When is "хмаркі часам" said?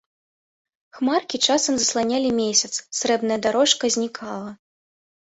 0.99-1.73